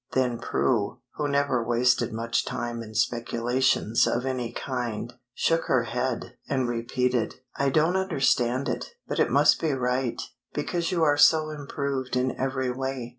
Then 0.13 0.39
Prue, 0.39 0.99
who 1.17 1.27
never 1.27 1.63
wasted 1.63 2.11
much 2.11 2.43
time 2.43 2.81
in 2.81 2.95
speculations 2.95 4.07
of 4.07 4.25
any 4.25 4.51
kind, 4.51 5.13
shook 5.35 5.65
her 5.65 5.83
head, 5.83 6.37
and 6.49 6.67
repeated 6.67 7.35
"I 7.55 7.69
don't 7.69 7.95
understand 7.95 8.67
it, 8.67 8.95
but 9.07 9.19
it 9.19 9.29
must 9.29 9.61
be 9.61 9.73
right, 9.73 10.19
because 10.55 10.91
you 10.91 11.03
are 11.03 11.17
so 11.17 11.51
improved 11.51 12.15
in 12.15 12.35
every 12.35 12.71
way. 12.71 13.09